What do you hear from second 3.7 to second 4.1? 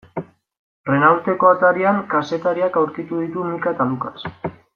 eta